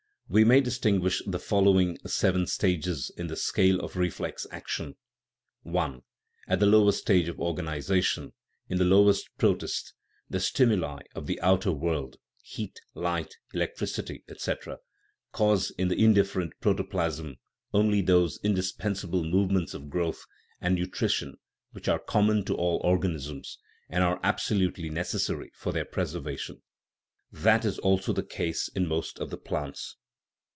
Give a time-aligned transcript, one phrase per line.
[0.33, 4.95] We may distinguish the following seven stages in the scale of reflex action:
[5.65, 5.99] I.
[6.47, 8.31] At the lowest stage of organization,
[8.69, 9.93] in the lowest protists,
[10.29, 14.77] the stimuli of the outer world (heat, light, electricity, etc.)
[15.33, 17.35] cause in the indifferent protoplasm
[17.73, 20.23] only those indispensable movements of growth
[20.61, 21.35] and nutrition
[21.73, 23.59] which are common to all organisms,
[23.89, 26.61] and are absolutely necessary for their preservation.
[27.33, 29.97] That is also the case in most of the plants.